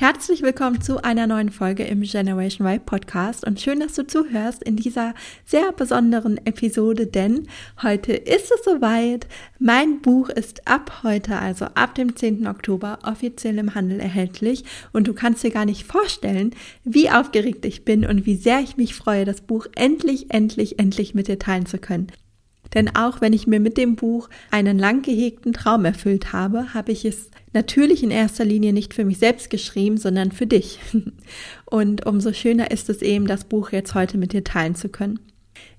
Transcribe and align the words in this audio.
Herzlich 0.00 0.42
willkommen 0.42 0.80
zu 0.80 1.02
einer 1.02 1.26
neuen 1.26 1.50
Folge 1.50 1.82
im 1.82 2.02
Generation 2.02 2.68
Y 2.68 2.78
Podcast 2.86 3.44
und 3.44 3.60
schön, 3.60 3.80
dass 3.80 3.94
du 3.94 4.06
zuhörst 4.06 4.62
in 4.62 4.76
dieser 4.76 5.12
sehr 5.44 5.72
besonderen 5.72 6.38
Episode, 6.46 7.08
denn 7.08 7.48
heute 7.82 8.12
ist 8.12 8.52
es 8.52 8.64
soweit. 8.64 9.26
Mein 9.58 10.00
Buch 10.00 10.28
ist 10.28 10.68
ab 10.68 11.00
heute, 11.02 11.40
also 11.40 11.64
ab 11.74 11.96
dem 11.96 12.14
10. 12.14 12.46
Oktober, 12.46 13.00
offiziell 13.02 13.58
im 13.58 13.74
Handel 13.74 13.98
erhältlich 13.98 14.62
und 14.92 15.08
du 15.08 15.14
kannst 15.14 15.42
dir 15.42 15.50
gar 15.50 15.64
nicht 15.64 15.84
vorstellen, 15.84 16.54
wie 16.84 17.10
aufgeregt 17.10 17.64
ich 17.64 17.84
bin 17.84 18.06
und 18.06 18.24
wie 18.24 18.36
sehr 18.36 18.60
ich 18.60 18.76
mich 18.76 18.94
freue, 18.94 19.24
das 19.24 19.40
Buch 19.40 19.66
endlich, 19.74 20.32
endlich, 20.32 20.78
endlich 20.78 21.16
mit 21.16 21.26
dir 21.26 21.40
teilen 21.40 21.66
zu 21.66 21.78
können. 21.78 22.06
Denn 22.72 22.94
auch 22.94 23.20
wenn 23.20 23.32
ich 23.32 23.48
mir 23.48 23.58
mit 23.58 23.76
dem 23.76 23.96
Buch 23.96 24.28
einen 24.52 24.78
lang 24.78 25.02
gehegten 25.02 25.52
Traum 25.52 25.84
erfüllt 25.84 26.32
habe, 26.32 26.72
habe 26.72 26.92
ich 26.92 27.04
es 27.04 27.30
natürlich 27.52 28.02
in 28.02 28.10
erster 28.10 28.44
Linie 28.44 28.72
nicht 28.72 28.94
für 28.94 29.04
mich 29.04 29.18
selbst 29.18 29.50
geschrieben, 29.50 29.96
sondern 29.96 30.32
für 30.32 30.46
dich. 30.46 30.78
Und 31.66 32.06
umso 32.06 32.32
schöner 32.32 32.70
ist 32.70 32.88
es 32.88 33.02
eben, 33.02 33.26
das 33.26 33.44
Buch 33.44 33.72
jetzt 33.72 33.94
heute 33.94 34.18
mit 34.18 34.32
dir 34.32 34.44
teilen 34.44 34.74
zu 34.74 34.88
können. 34.88 35.18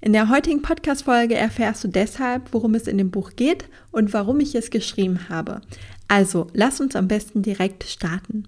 In 0.01 0.13
der 0.13 0.29
heutigen 0.29 0.61
Podcast-Folge 0.61 1.35
erfährst 1.35 1.83
du 1.83 1.87
deshalb, 1.87 2.53
worum 2.53 2.75
es 2.75 2.87
in 2.87 2.97
dem 2.97 3.11
Buch 3.11 3.31
geht 3.35 3.65
und 3.91 4.13
warum 4.13 4.39
ich 4.39 4.55
es 4.55 4.71
geschrieben 4.71 5.29
habe. 5.29 5.61
Also, 6.07 6.47
lass 6.53 6.79
uns 6.79 6.95
am 6.95 7.07
besten 7.07 7.41
direkt 7.41 7.83
starten. 7.83 8.47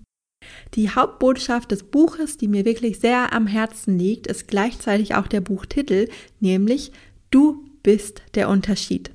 Die 0.73 0.89
Hauptbotschaft 0.89 1.71
des 1.71 1.83
Buches, 1.83 2.37
die 2.37 2.47
mir 2.47 2.65
wirklich 2.65 2.99
sehr 2.99 3.33
am 3.33 3.47
Herzen 3.47 3.97
liegt, 3.97 4.27
ist 4.27 4.47
gleichzeitig 4.47 5.15
auch 5.15 5.27
der 5.27 5.41
Buchtitel, 5.41 6.09
nämlich 6.39 6.91
Du 7.29 7.63
bist 7.83 8.21
der 8.35 8.49
Unterschied. 8.49 9.11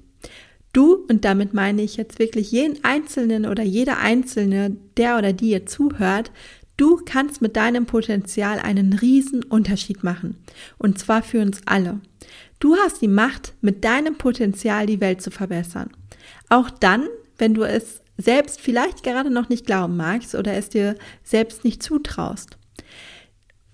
Du, 0.77 1.07
und 1.09 1.25
damit 1.25 1.55
meine 1.55 1.81
ich 1.81 1.97
jetzt 1.97 2.19
wirklich 2.19 2.53
jeden 2.53 2.85
Einzelnen 2.85 3.47
oder 3.47 3.63
jeder 3.63 3.97
Einzelne, 3.97 4.77
der 4.99 5.17
oder 5.17 5.33
die 5.33 5.53
ihr 5.53 5.65
zuhört, 5.65 6.31
du 6.77 7.01
kannst 7.03 7.41
mit 7.41 7.57
deinem 7.57 7.87
Potenzial 7.87 8.59
einen 8.59 8.93
riesen 8.93 9.43
Unterschied 9.43 10.05
machen. 10.05 10.37
Und 10.77 10.99
zwar 10.99 11.23
für 11.23 11.41
uns 11.41 11.63
alle. 11.65 12.03
Du 12.61 12.77
hast 12.77 13.01
die 13.01 13.09
Macht, 13.09 13.55
mit 13.63 13.85
deinem 13.85 14.19
Potenzial 14.19 14.85
die 14.85 15.01
Welt 15.01 15.23
zu 15.23 15.31
verbessern. 15.31 15.89
Auch 16.51 16.69
dann, 16.69 17.07
wenn 17.39 17.55
du 17.55 17.63
es 17.63 18.03
selbst 18.19 18.61
vielleicht 18.61 19.03
gerade 19.03 19.31
noch 19.31 19.49
nicht 19.49 19.65
glauben 19.65 19.97
magst 19.97 20.35
oder 20.35 20.53
es 20.53 20.69
dir 20.69 20.95
selbst 21.25 21.65
nicht 21.65 21.83
zutraust. 21.83 22.59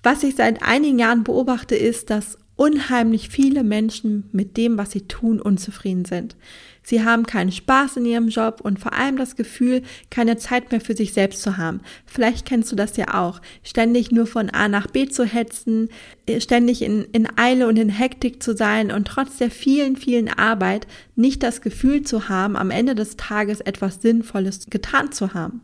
Was 0.04 0.22
ich 0.22 0.36
seit 0.36 0.62
einigen 0.62 1.00
Jahren 1.00 1.24
beobachte, 1.24 1.74
ist, 1.74 2.10
dass 2.10 2.38
unheimlich 2.54 3.28
viele 3.28 3.64
Menschen 3.64 4.28
mit 4.30 4.56
dem, 4.56 4.78
was 4.78 4.92
sie 4.92 5.08
tun, 5.08 5.40
unzufrieden 5.40 6.04
sind. 6.04 6.36
Sie 6.82 7.04
haben 7.04 7.26
keinen 7.26 7.52
Spaß 7.52 7.96
in 7.96 8.06
ihrem 8.06 8.28
Job 8.28 8.60
und 8.62 8.80
vor 8.80 8.92
allem 8.92 9.16
das 9.16 9.36
Gefühl, 9.36 9.82
keine 10.10 10.36
Zeit 10.36 10.70
mehr 10.70 10.80
für 10.80 10.96
sich 10.96 11.12
selbst 11.12 11.42
zu 11.42 11.56
haben. 11.56 11.80
Vielleicht 12.06 12.46
kennst 12.46 12.72
du 12.72 12.76
das 12.76 12.96
ja 12.96 13.14
auch. 13.14 13.40
Ständig 13.62 14.10
nur 14.10 14.26
von 14.26 14.50
A 14.50 14.68
nach 14.68 14.88
B 14.88 15.08
zu 15.08 15.24
hetzen, 15.24 15.88
äh, 16.26 16.40
ständig 16.40 16.82
in, 16.82 17.04
in 17.12 17.28
Eile 17.38 17.68
und 17.68 17.78
in 17.78 17.88
Hektik 17.88 18.42
zu 18.42 18.56
sein 18.56 18.90
und 18.90 19.06
trotz 19.06 19.38
der 19.38 19.50
vielen, 19.50 19.96
vielen 19.96 20.28
Arbeit 20.28 20.86
nicht 21.14 21.42
das 21.42 21.60
Gefühl 21.60 22.02
zu 22.02 22.28
haben, 22.28 22.56
am 22.56 22.70
Ende 22.70 22.94
des 22.94 23.16
Tages 23.16 23.60
etwas 23.60 24.02
Sinnvolles 24.02 24.66
getan 24.68 25.12
zu 25.12 25.34
haben. 25.34 25.60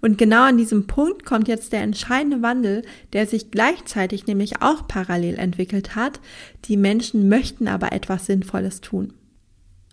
Und 0.00 0.16
genau 0.16 0.44
an 0.44 0.58
diesem 0.58 0.86
Punkt 0.86 1.24
kommt 1.24 1.48
jetzt 1.48 1.72
der 1.72 1.82
entscheidende 1.82 2.40
Wandel, 2.42 2.82
der 3.12 3.26
sich 3.26 3.50
gleichzeitig 3.50 4.26
nämlich 4.26 4.62
auch 4.62 4.86
parallel 4.86 5.36
entwickelt 5.36 5.96
hat. 5.96 6.20
Die 6.66 6.76
Menschen 6.76 7.28
möchten 7.28 7.68
aber 7.68 7.92
etwas 7.92 8.26
Sinnvolles 8.26 8.80
tun. 8.80 9.12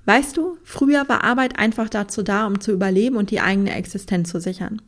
Weißt 0.05 0.35
du, 0.35 0.57
früher 0.63 1.07
war 1.07 1.23
Arbeit 1.23 1.57
einfach 1.57 1.87
dazu 1.87 2.23
da, 2.23 2.45
um 2.45 2.59
zu 2.59 2.71
überleben 2.71 3.15
und 3.15 3.31
die 3.31 3.39
eigene 3.39 3.73
Existenz 3.73 4.29
zu 4.29 4.41
sichern. 4.41 4.81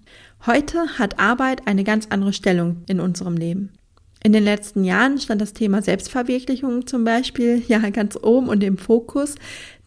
Heute 0.46 1.00
hat 1.00 1.20
Arbeit 1.20 1.68
eine 1.68 1.86
ganz 1.86 2.08
andere 2.10 2.34
Stellung 2.34 2.84
in 2.88 3.00
unserem 3.00 3.38
Leben. 3.38 3.72
In 4.24 4.34
den 4.34 4.44
letzten 4.44 4.84
Jahren 4.84 5.20
stand 5.20 5.40
das 5.40 5.54
Thema 5.54 5.82
Selbstverwirklichung 5.82 6.88
zum 6.88 7.04
Beispiel 7.06 7.64
ja 7.68 7.80
ganz 7.90 8.18
oben 8.22 8.50
und 8.50 8.64
im 8.64 8.78
Fokus. 8.78 9.36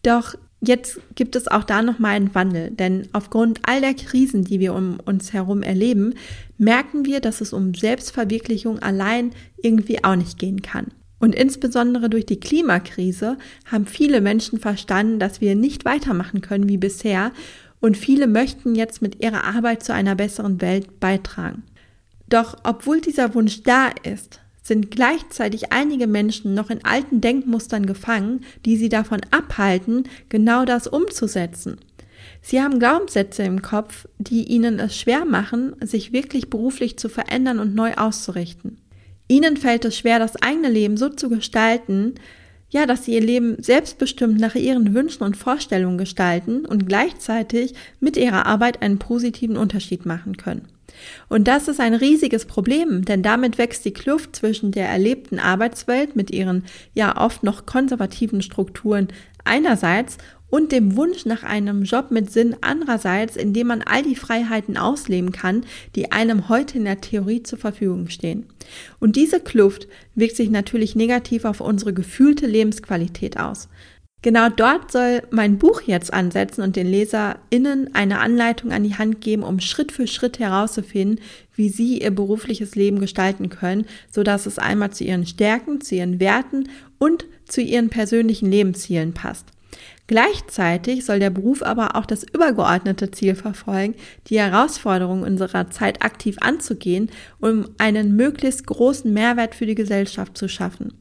Doch 0.03 0.34
Jetzt 0.61 1.00
gibt 1.15 1.37
es 1.37 1.47
auch 1.47 1.62
da 1.62 1.83
nochmal 1.83 2.16
einen 2.16 2.34
Wandel, 2.34 2.72
denn 2.72 3.06
aufgrund 3.12 3.60
all 3.62 3.81
der 3.81 3.95
Krisen, 3.95 4.43
die 4.43 4.59
wir 4.59 4.75
um 4.75 4.99
uns 5.05 5.33
herum 5.33 5.62
erleben, 5.62 6.15
merken 6.56 7.05
wir, 7.05 7.21
dass 7.21 7.41
es 7.41 7.53
um 7.53 7.75
Selbstverwirklichung 7.75 8.81
allein 8.81 9.31
irgendwie 9.62 10.03
auch 10.03 10.16
nicht 10.16 10.37
gehen 10.37 10.60
kann. 10.60 10.89
Und 11.21 11.34
insbesondere 11.34 12.09
durch 12.09 12.27
die 12.27 12.41
Klimakrise 12.41 13.39
haben 13.65 13.87
viele 13.87 14.21
Menschen 14.21 14.61
verstanden, 14.61 15.19
dass 15.19 15.41
wir 15.41 15.56
nicht 15.56 15.84
weitermachen 15.84 16.41
können 16.41 16.69
wie 16.69 16.77
bisher 16.79 17.33
und 17.81 17.97
viele 17.97 18.27
möchten 18.27 18.75
jetzt 18.75 19.03
mit 19.03 19.23
ihrer 19.23 19.45
Arbeit 19.45 19.83
zu 19.83 19.93
einer 19.93 20.15
besseren 20.15 20.61
Welt 20.61 21.01
beitragen. 21.01 21.62
Doch 22.28 22.57
obwohl 22.65 23.01
dieser 23.01 23.34
Wunsch 23.34 23.62
da 23.62 23.89
ist, 24.03 24.41
sind 24.62 24.91
gleichzeitig 24.91 25.73
einige 25.73 26.07
Menschen 26.07 26.55
noch 26.55 26.71
in 26.71 26.84
alten 26.84 27.21
Denkmustern 27.21 27.87
gefangen, 27.87 28.45
die 28.67 28.77
sie 28.77 28.89
davon 28.89 29.21
abhalten, 29.31 30.05
genau 30.28 30.65
das 30.65 30.87
umzusetzen. 30.87 31.78
Sie 32.43 32.61
haben 32.61 32.78
Glaubenssätze 32.78 33.43
im 33.45 33.62
Kopf, 33.62 34.07
die 34.19 34.45
ihnen 34.45 34.78
es 34.78 34.97
schwer 34.97 35.25
machen, 35.25 35.75
sich 35.81 36.12
wirklich 36.12 36.51
beruflich 36.51 36.99
zu 36.99 37.09
verändern 37.09 37.59
und 37.59 37.75
neu 37.75 37.95
auszurichten. 37.95 38.78
Ihnen 39.28 39.56
fällt 39.56 39.84
es 39.84 39.97
schwer, 39.97 40.19
das 40.19 40.37
eigene 40.43 40.71
Leben 40.71 40.97
so 40.97 41.11
zu 41.11 41.28
gestalten, 41.28 42.15
ja, 42.71 42.84
dass 42.84 43.05
sie 43.05 43.15
ihr 43.15 43.22
Leben 43.22 43.62
selbstbestimmt 43.62 44.39
nach 44.39 44.55
ihren 44.55 44.94
Wünschen 44.94 45.22
und 45.22 45.37
Vorstellungen 45.37 45.97
gestalten 45.97 46.66
und 46.66 46.87
gleichzeitig 46.87 47.75
mit 48.00 48.16
ihrer 48.16 48.47
Arbeit 48.47 48.83
einen 48.83 48.99
positiven 48.99 49.56
Unterschied 49.56 50.05
machen 50.05 50.37
können. 50.37 50.69
Und 51.28 51.49
das 51.49 51.69
ist 51.69 51.81
ein 51.81 51.94
riesiges 51.94 52.44
Problem, 52.44 53.05
denn 53.05 53.22
damit 53.22 53.59
wächst 53.59 53.84
die 53.84 53.93
Kluft 53.93 54.37
zwischen 54.37 54.72
der 54.72 54.89
erlebten 54.89 55.39
Arbeitswelt 55.39 56.16
mit 56.16 56.31
ihren 56.31 56.65
ja 56.95 57.16
oft 57.16 57.43
noch 57.43 57.66
konservativen 57.66 58.43
Strukturen 58.43 59.09
einerseits 59.45 60.19
und 60.50 60.72
dem 60.72 60.97
Wunsch 60.97 61.26
nach 61.26 61.42
einem 61.42 61.82
Job 61.82 62.10
mit 62.10 62.31
Sinn 62.32 62.56
andererseits, 62.60 63.36
in 63.36 63.53
dem 63.53 63.66
man 63.66 63.82
all 63.82 64.03
die 64.03 64.16
Freiheiten 64.16 64.76
ausleben 64.76 65.32
kann, 65.32 65.64
die 65.94 66.12
einem 66.12 66.48
heute 66.48 66.78
in 66.78 66.84
der 66.84 67.00
Theorie 67.00 67.42
zur 67.42 67.59
Verfügung 67.59 68.09
stehen. 68.09 68.47
Und 68.98 69.16
diese 69.16 69.41
Kluft 69.41 69.88
wirkt 70.14 70.36
sich 70.36 70.50
natürlich 70.50 70.97
negativ 70.97 71.44
auf 71.44 71.60
unsere 71.60 71.92
gefühlte 71.92 72.47
Lebensqualität 72.47 73.38
aus. 73.38 73.69
Genau 74.20 74.48
dort 74.48 74.91
soll 74.91 75.22
mein 75.31 75.59
Buch 75.59 75.82
jetzt 75.82 76.12
ansetzen 76.12 76.62
und 76.62 76.75
den 76.75 76.88
LeserInnen 76.88 77.94
eine 77.94 78.19
Anleitung 78.19 78.72
an 78.72 78.82
die 78.82 78.97
Hand 78.97 79.20
geben, 79.20 79.44
um 79.44 79.60
Schritt 79.60 79.92
für 79.92 80.09
Schritt 80.09 80.41
herauszufinden, 80.41 81.20
wie 81.54 81.69
sie 81.69 82.03
ihr 82.03 82.10
berufliches 82.10 82.75
Leben 82.75 82.98
gestalten 82.98 83.48
können, 83.48 83.86
so 84.10 84.25
dass 84.25 84.47
es 84.47 84.59
einmal 84.59 84.91
zu 84.91 85.04
ihren 85.04 85.25
Stärken, 85.25 85.80
zu 85.80 85.94
ihren 85.94 86.19
Werten 86.19 86.69
und 86.98 87.26
zu 87.47 87.60
ihren 87.60 87.91
persönlichen 87.91 88.50
Lebenszielen 88.50 89.15
passt. 89.15 89.47
Gleichzeitig 90.09 91.05
soll 91.05 91.21
der 91.21 91.29
Beruf 91.29 91.63
aber 91.63 91.95
auch 91.95 92.07
das 92.07 92.25
übergeordnete 92.25 93.11
Ziel 93.11 93.35
verfolgen, 93.35 93.95
die 94.29 94.41
Herausforderungen 94.41 95.23
unserer 95.23 95.71
Zeit 95.71 96.03
aktiv 96.03 96.39
anzugehen, 96.41 97.11
um 97.41 97.67
einen 97.77 98.17
möglichst 98.17 98.67
großen 98.67 99.13
Mehrwert 99.13 99.55
für 99.55 99.67
die 99.67 99.75
Gesellschaft 99.75 100.37
zu 100.37 100.49
schaffen. 100.49 100.95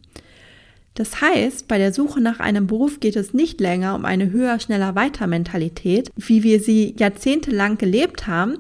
Das 0.94 1.22
heißt, 1.22 1.70
bei 1.70 1.78
der 1.78 1.94
Suche 1.94 2.20
nach 2.20 2.42
einem 2.42 2.68
Beruf 2.68 3.00
geht 3.00 3.16
es 3.16 3.34
nicht 3.34 3.62
länger 3.62 3.96
um 3.96 4.04
eine 4.04 4.32
höher, 4.32 4.60
schneller, 4.60 4.96
weiter 4.96 5.26
Mentalität, 5.26 6.12
wie 6.18 6.44
wir 6.44 6.60
sie 6.60 6.94
jahrzehntelang 6.98 7.78
gelebt 7.78 8.28
haben, 8.28 8.58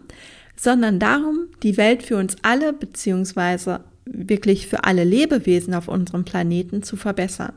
sondern 0.55 0.97
darum, 0.97 1.47
die 1.61 1.75
Welt 1.75 2.03
für 2.03 2.15
uns 2.15 2.37
alle 2.43 2.71
beziehungsweise 2.71 3.81
wirklich 4.05 4.67
für 4.67 4.85
alle 4.85 5.03
Lebewesen 5.03 5.73
auf 5.73 5.89
unserem 5.89 6.23
Planeten 6.23 6.83
zu 6.83 6.95
verbessern. 6.95 7.53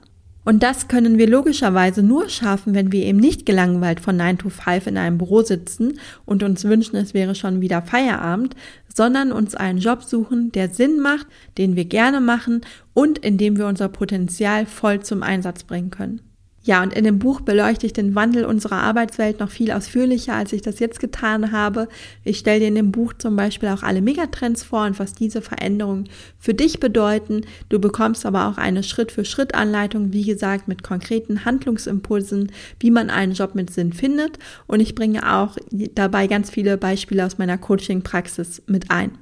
Und 0.50 0.64
das 0.64 0.88
können 0.88 1.17
wir 1.17 1.29
logischerweise 1.29 2.02
nur 2.02 2.29
schaffen, 2.29 2.75
wenn 2.75 2.91
wir 2.91 3.05
eben 3.05 3.20
nicht 3.20 3.47
gelangweilt 3.47 4.00
von 4.00 4.17
9 4.17 4.38
to 4.38 4.49
5 4.49 4.88
in 4.88 4.99
einem 4.99 5.17
Büro 5.17 5.43
sitzen 5.43 6.00
und 6.26 6.43
uns 6.43 6.64
wünschen, 6.64 6.97
es 6.97 7.14
wäre 7.14 7.37
schon 7.37 7.61
wieder 7.61 7.82
Feierabend, 7.82 8.56
sondern 8.93 9.31
uns 9.31 9.55
einen 9.55 9.79
Job 9.79 10.02
suchen, 10.02 10.50
der 10.50 10.69
Sinn 10.69 10.99
macht, 10.99 11.29
den 11.56 11.76
wir 11.76 11.85
gerne 11.85 12.20
machen 12.20 12.62
und 12.94 13.19
in 13.19 13.38
dem 13.38 13.58
wir 13.58 13.67
unser 13.69 13.88
Potenzial 13.88 14.67
voll 14.67 14.99
zum 14.99 15.23
Einsatz 15.23 15.62
bringen 15.62 15.91
können. 15.91 16.20
Ja, 16.62 16.83
und 16.83 16.93
in 16.93 17.05
dem 17.05 17.19
Buch 17.19 17.41
beleuchte 17.41 17.87
ich 17.87 17.95
den 17.95 18.15
Wandel 18.15 18.45
unserer 18.45 18.83
Arbeitswelt 18.83 19.41
noch 19.41 19.49
viel 19.49 19.71
ausführlicher, 19.73 20.35
als 20.35 20.53
ich 20.53 20.61
das 20.61 20.79
jetzt 20.79 21.01
getan 21.01 21.53
habe. 21.53 21.89
Ich 22.23 22.39
stelle 22.39 22.61
dir 22.61 22.69
in 22.69 22.75
dem 22.75 22.93
Buch 22.93 23.15
zum 23.15 23.35
Beispiel 23.35 23.71
auch 23.71 23.83
alle 23.83 24.03
Megatrends 24.03 24.62
vor 24.62 24.85
und 24.85 24.99
was 24.99 25.15
diese 25.15 25.41
Veränderungen 25.41 26.11
für 26.39 26.53
dich 26.53 26.79
bedeuten. 26.79 27.47
Du 27.71 27.79
bekommst 27.79 28.27
aber 28.27 28.47
auch 28.47 28.59
eine 28.59 28.83
Schritt-für-Schritt-Anleitung, 28.83 30.12
wie 30.12 30.25
gesagt, 30.25 30.69
mit 30.69 30.83
konkreten 30.83 31.47
Handlungsimpulsen, 31.47 32.53
wie 32.79 32.91
man 32.91 33.09
einen 33.09 33.33
Job 33.33 33.55
mit 33.55 33.71
Sinn 33.71 33.95
findet. 33.95 34.39
Und 34.67 34.81
ich 34.81 34.95
bringe 34.95 35.35
auch 35.35 35.57
dabei 35.71 36.27
ganz 36.27 36.51
viele 36.51 36.77
Beispiele 36.77 37.25
aus 37.25 37.39
meiner 37.39 37.57
Coaching-Praxis 37.57 38.62
mit 38.67 38.91
ein. 38.91 39.12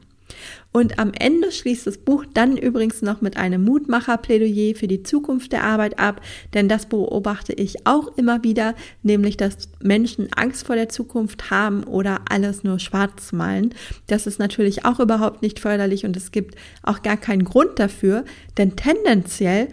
Und 0.73 0.99
am 0.99 1.12
Ende 1.19 1.50
schließt 1.50 1.87
das 1.87 1.99
Buch 1.99 2.25
dann 2.35 2.56
übrigens 2.56 3.03
noch 3.03 3.21
mit 3.21 3.37
einem 3.37 3.65
Mutmacher-Plädoyer 3.65 4.75
für 4.75 4.87
die 4.87 5.03
Zukunft 5.03 5.53
der 5.53 5.65
Arbeit 5.65 5.99
ab, 5.99 6.21
denn 6.55 6.69
das 6.69 6.87
beobachte 6.87 7.53
ich 7.53 7.87
auch 7.87 8.17
immer 8.17 8.45
wieder, 8.45 8.75
nämlich 9.03 9.37
dass 9.37 9.71
Menschen 9.83 10.29
Angst 10.37 10.67
vor 10.67 10.77
der 10.77 10.89
Zukunft 10.89 11.50
haben 11.50 11.85
oder 11.85 12.21
alles 12.29 12.65
nur 12.65 12.79
schwarz 12.79 13.33
malen. 13.33 13.75
Das 14.06 14.27
ist 14.27 14.39
natürlich 14.39 14.85
auch 14.85 15.00
überhaupt 15.00 15.43
nicht 15.43 15.59
förderlich 15.59 16.05
und 16.05 16.17
es 16.17 16.33
gibt 16.33 16.55
auch 16.83 17.03
gar 17.03 17.17
keinen 17.17 17.45
Grund 17.45 17.79
dafür, 17.79 18.25
denn 18.56 18.77
tendenziell 18.77 19.69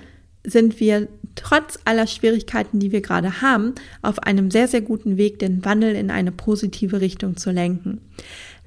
sind 0.46 0.80
wir 0.80 1.08
trotz 1.36 1.80
aller 1.86 2.08
Schwierigkeiten, 2.08 2.80
die 2.80 2.92
wir 2.92 3.02
gerade 3.02 3.42
haben, 3.42 3.74
auf 4.02 4.20
einem 4.20 4.52
sehr, 4.52 4.68
sehr 4.68 4.82
guten 4.82 5.18
Weg, 5.18 5.40
den 5.40 5.66
Wandel 5.66 5.96
in 5.96 6.10
eine 6.10 6.32
positive 6.32 7.02
Richtung 7.02 7.36
zu 7.38 7.52
lenken. 7.52 8.02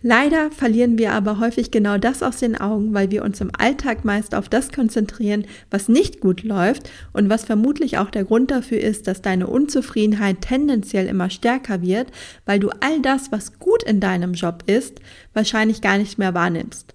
Leider 0.00 0.52
verlieren 0.52 0.96
wir 0.96 1.12
aber 1.12 1.40
häufig 1.40 1.72
genau 1.72 1.98
das 1.98 2.22
aus 2.22 2.36
den 2.36 2.56
Augen, 2.56 2.94
weil 2.94 3.10
wir 3.10 3.24
uns 3.24 3.40
im 3.40 3.50
Alltag 3.58 4.04
meist 4.04 4.32
auf 4.32 4.48
das 4.48 4.70
konzentrieren, 4.70 5.44
was 5.70 5.88
nicht 5.88 6.20
gut 6.20 6.44
läuft 6.44 6.88
und 7.12 7.28
was 7.28 7.44
vermutlich 7.44 7.98
auch 7.98 8.10
der 8.10 8.24
Grund 8.24 8.52
dafür 8.52 8.80
ist, 8.80 9.08
dass 9.08 9.22
deine 9.22 9.48
Unzufriedenheit 9.48 10.40
tendenziell 10.40 11.06
immer 11.06 11.30
stärker 11.30 11.82
wird, 11.82 12.12
weil 12.46 12.60
du 12.60 12.70
all 12.80 13.02
das, 13.02 13.32
was 13.32 13.58
gut 13.58 13.82
in 13.82 13.98
deinem 13.98 14.34
Job 14.34 14.62
ist, 14.66 15.00
wahrscheinlich 15.32 15.80
gar 15.80 15.98
nicht 15.98 16.16
mehr 16.16 16.32
wahrnimmst. 16.32 16.94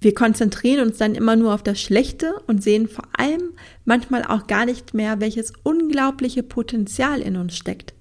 Wir 0.00 0.14
konzentrieren 0.14 0.88
uns 0.88 0.96
dann 0.96 1.14
immer 1.14 1.36
nur 1.36 1.54
auf 1.54 1.62
das 1.62 1.80
Schlechte 1.80 2.34
und 2.48 2.62
sehen 2.62 2.88
vor 2.88 3.06
allem 3.16 3.52
manchmal 3.84 4.24
auch 4.24 4.48
gar 4.48 4.64
nicht 4.64 4.94
mehr, 4.94 5.20
welches 5.20 5.52
unglaubliche 5.62 6.42
Potenzial 6.42 7.20
in 7.20 7.36
uns 7.36 7.56
steckt. 7.56 7.94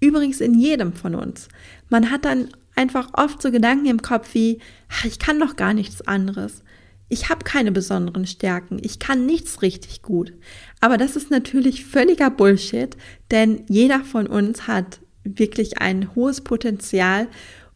Übrigens 0.00 0.40
in 0.40 0.54
jedem 0.58 0.94
von 0.94 1.14
uns. 1.14 1.48
Man 1.90 2.10
hat 2.10 2.24
dann 2.24 2.48
einfach 2.74 3.10
oft 3.14 3.42
so 3.42 3.50
Gedanken 3.50 3.86
im 3.86 4.02
Kopf 4.02 4.34
wie, 4.34 4.58
ach, 4.88 5.04
ich 5.04 5.18
kann 5.18 5.38
doch 5.38 5.56
gar 5.56 5.74
nichts 5.74 6.02
anderes. 6.02 6.62
Ich 7.08 7.28
habe 7.28 7.44
keine 7.44 7.72
besonderen 7.72 8.26
Stärken. 8.26 8.78
Ich 8.82 8.98
kann 8.98 9.26
nichts 9.26 9.60
richtig 9.60 10.00
gut. 10.00 10.32
Aber 10.80 10.96
das 10.96 11.14
ist 11.14 11.30
natürlich 11.30 11.84
völliger 11.84 12.30
Bullshit, 12.30 12.96
denn 13.30 13.64
jeder 13.68 14.00
von 14.00 14.26
uns 14.26 14.66
hat 14.66 15.00
wirklich 15.24 15.78
ein 15.78 16.14
hohes 16.14 16.40
Potenzial 16.40 17.28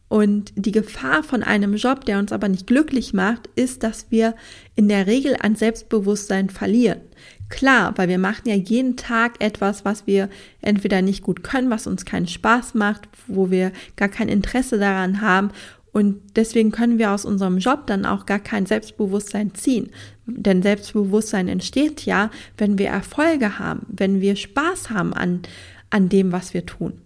und 0.09 0.53
die 0.55 0.71
Gefahr 0.71 1.21
von 1.21 1.43
einem 1.43 1.75
Job, 1.75 2.05
der 2.05 2.19
uns 2.19 2.31
aber 2.31 2.47
nicht 2.47 2.65
glücklich 2.65 3.13
macht, 3.13 3.49
ist, 3.55 3.83
dass 3.83 4.09
wir 4.09 4.35
in 4.75 4.87
der 4.87 5.05
Regel 5.05 5.35
an 5.39 5.55
Selbstbewusstsein 5.55 6.49
verlieren. 6.49 7.01
Klar, 7.49 7.97
weil 7.97 8.09
wir 8.09 8.17
machen 8.17 8.49
ja 8.49 8.55
jeden 8.55 8.97
Tag 8.97 9.41
etwas, 9.41 9.85
was 9.85 10.05
wir 10.05 10.29
entweder 10.61 11.01
nicht 11.01 11.23
gut 11.23 11.43
können, 11.43 11.69
was 11.69 11.87
uns 11.87 12.03
keinen 12.03 12.27
Spaß 12.27 12.73
macht, 12.73 13.07
wo 13.27 13.49
wir 13.49 13.71
gar 13.95 14.09
kein 14.09 14.27
Interesse 14.27 14.77
daran 14.77 15.21
haben 15.21 15.51
und 15.97 16.21
deswegen 16.35 16.69
können 16.69 16.99
wir 16.99 17.11
aus 17.11 17.25
unserem 17.25 17.57
Job 17.57 17.87
dann 17.87 18.05
auch 18.05 18.27
gar 18.27 18.37
kein 18.37 18.67
Selbstbewusstsein 18.67 19.55
ziehen. 19.55 19.89
Denn 20.27 20.61
Selbstbewusstsein 20.61 21.47
entsteht 21.47 22.05
ja, 22.05 22.29
wenn 22.55 22.77
wir 22.77 22.89
Erfolge 22.89 23.57
haben, 23.57 23.87
wenn 23.89 24.21
wir 24.21 24.35
Spaß 24.35 24.91
haben 24.91 25.15
an, 25.15 25.41
an 25.89 26.07
dem, 26.07 26.31
was 26.31 26.53
wir 26.53 26.67
tun. 26.67 27.01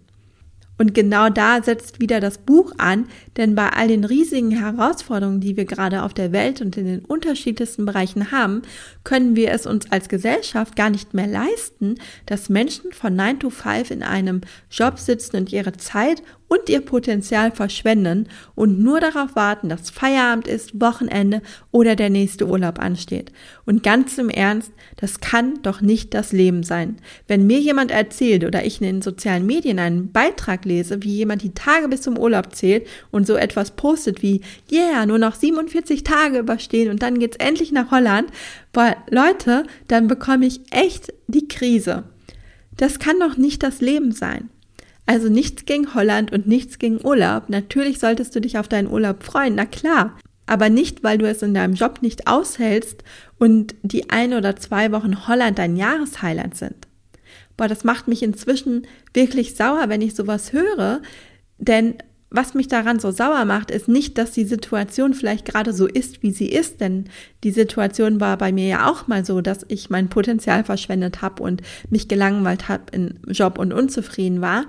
Und 0.82 0.94
genau 0.94 1.28
da 1.28 1.62
setzt 1.62 2.00
wieder 2.00 2.18
das 2.18 2.38
Buch 2.38 2.72
an, 2.76 3.06
denn 3.36 3.54
bei 3.54 3.68
all 3.68 3.86
den 3.86 4.02
riesigen 4.02 4.50
Herausforderungen, 4.50 5.38
die 5.38 5.56
wir 5.56 5.64
gerade 5.64 6.02
auf 6.02 6.12
der 6.12 6.32
Welt 6.32 6.60
und 6.60 6.76
in 6.76 6.86
den 6.86 7.04
unterschiedlichsten 7.04 7.86
Bereichen 7.86 8.32
haben, 8.32 8.62
können 9.04 9.36
wir 9.36 9.52
es 9.52 9.64
uns 9.64 9.92
als 9.92 10.08
Gesellschaft 10.08 10.74
gar 10.74 10.90
nicht 10.90 11.14
mehr 11.14 11.28
leisten, 11.28 11.94
dass 12.26 12.48
Menschen 12.48 12.90
von 12.90 13.14
9 13.14 13.38
to 13.38 13.50
5 13.50 13.92
in 13.92 14.02
einem 14.02 14.40
Job 14.72 14.98
sitzen 14.98 15.36
und 15.36 15.52
ihre 15.52 15.70
Zeit 15.74 16.20
und 16.52 16.68
ihr 16.68 16.82
Potenzial 16.82 17.50
verschwenden 17.50 18.28
und 18.54 18.78
nur 18.78 19.00
darauf 19.00 19.34
warten, 19.34 19.70
dass 19.70 19.88
Feierabend 19.88 20.46
ist, 20.46 20.78
Wochenende 20.78 21.40
oder 21.70 21.96
der 21.96 22.10
nächste 22.10 22.46
Urlaub 22.46 22.78
ansteht. 22.78 23.32
Und 23.64 23.82
ganz 23.82 24.18
im 24.18 24.28
Ernst, 24.28 24.70
das 24.96 25.20
kann 25.20 25.62
doch 25.62 25.80
nicht 25.80 26.12
das 26.12 26.30
Leben 26.32 26.62
sein. 26.62 26.98
Wenn 27.26 27.46
mir 27.46 27.58
jemand 27.58 27.90
erzählt 27.90 28.44
oder 28.44 28.66
ich 28.66 28.82
in 28.82 28.86
den 28.86 29.00
sozialen 29.00 29.46
Medien 29.46 29.78
einen 29.78 30.12
Beitrag 30.12 30.66
lese, 30.66 31.02
wie 31.02 31.16
jemand 31.16 31.40
die 31.40 31.54
Tage 31.54 31.88
bis 31.88 32.02
zum 32.02 32.18
Urlaub 32.18 32.54
zählt 32.54 32.86
und 33.10 33.26
so 33.26 33.36
etwas 33.36 33.70
postet 33.70 34.22
wie, 34.22 34.42
yeah, 34.70 35.06
nur 35.06 35.18
noch 35.18 35.36
47 35.36 36.04
Tage 36.04 36.38
überstehen 36.38 36.90
und 36.90 37.02
dann 37.02 37.18
geht's 37.18 37.38
endlich 37.38 37.72
nach 37.72 37.90
Holland, 37.90 38.30
boah, 38.74 38.94
Leute, 39.08 39.64
dann 39.88 40.06
bekomme 40.06 40.44
ich 40.44 40.60
echt 40.70 41.14
die 41.28 41.48
Krise. 41.48 42.04
Das 42.76 42.98
kann 42.98 43.18
doch 43.20 43.38
nicht 43.38 43.62
das 43.62 43.80
Leben 43.80 44.12
sein. 44.12 44.50
Also 45.06 45.28
nichts 45.28 45.64
gegen 45.64 45.94
Holland 45.94 46.32
und 46.32 46.46
nichts 46.46 46.78
gegen 46.78 47.04
Urlaub. 47.04 47.48
Natürlich 47.48 47.98
solltest 47.98 48.34
du 48.34 48.40
dich 48.40 48.58
auf 48.58 48.68
deinen 48.68 48.90
Urlaub 48.90 49.22
freuen, 49.24 49.54
na 49.54 49.66
klar. 49.66 50.16
Aber 50.46 50.68
nicht, 50.68 51.02
weil 51.02 51.18
du 51.18 51.28
es 51.28 51.42
in 51.42 51.54
deinem 51.54 51.74
Job 51.74 52.02
nicht 52.02 52.26
aushältst 52.26 53.02
und 53.38 53.74
die 53.82 54.10
ein 54.10 54.34
oder 54.34 54.56
zwei 54.56 54.92
Wochen 54.92 55.26
Holland 55.26 55.58
dein 55.58 55.76
Jahreshighlight 55.76 56.56
sind. 56.56 56.88
Boah, 57.56 57.68
das 57.68 57.84
macht 57.84 58.08
mich 58.08 58.22
inzwischen 58.22 58.86
wirklich 59.14 59.54
sauer, 59.54 59.84
wenn 59.88 60.02
ich 60.02 60.14
sowas 60.14 60.52
höre, 60.52 61.02
denn 61.58 61.94
was 62.32 62.54
mich 62.54 62.66
daran 62.66 62.98
so 62.98 63.10
sauer 63.10 63.44
macht, 63.44 63.70
ist 63.70 63.88
nicht, 63.88 64.16
dass 64.16 64.32
die 64.32 64.44
Situation 64.44 65.12
vielleicht 65.12 65.44
gerade 65.44 65.72
so 65.72 65.86
ist, 65.86 66.22
wie 66.22 66.30
sie 66.30 66.48
ist, 66.48 66.80
denn 66.80 67.04
die 67.44 67.50
Situation 67.50 68.20
war 68.20 68.38
bei 68.38 68.52
mir 68.52 68.66
ja 68.66 68.90
auch 68.90 69.06
mal 69.06 69.24
so, 69.24 69.40
dass 69.42 69.66
ich 69.68 69.90
mein 69.90 70.08
Potenzial 70.08 70.64
verschwendet 70.64 71.20
habe 71.20 71.42
und 71.42 71.62
mich 71.90 72.08
gelangweilt 72.08 72.68
habe 72.68 72.84
im 72.92 73.18
Job 73.28 73.58
und 73.58 73.72
unzufrieden 73.72 74.40
war. 74.40 74.64